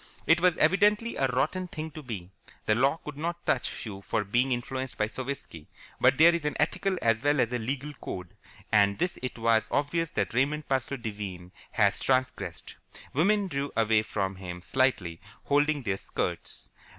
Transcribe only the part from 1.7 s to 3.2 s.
to be. The law could